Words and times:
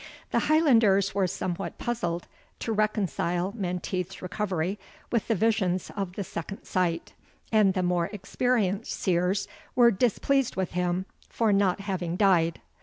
The 0.31 0.39
Highlanders 0.49 1.13
were 1.13 1.27
somewhat 1.27 1.77
puzzled 1.77 2.25
to 2.57 2.73
reconcile 2.73 3.53
Menteith's 3.55 4.19
recovery 4.23 4.79
with 5.11 5.27
the 5.27 5.35
visions 5.35 5.91
of 5.95 6.13
the 6.13 6.23
second 6.23 6.63
sight, 6.65 7.13
and 7.51 7.75
the 7.75 7.83
more 7.83 8.07
experienced 8.11 8.93
Seers 8.93 9.47
were 9.75 9.91
displeased 9.91 10.55
with 10.55 10.71
him 10.71 11.05
for 11.29 11.53
not 11.53 11.81
having 11.81 12.15
died. 12.15 12.61